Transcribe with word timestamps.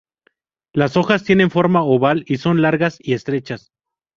Las 0.73 0.97
hojas 0.97 1.23
tienen 1.23 1.51
forma 1.51 1.83
oval 1.83 2.23
y 2.25 2.37
son 2.37 2.63
largas 2.63 2.97
y 3.01 3.13
estrechas. 3.13 3.69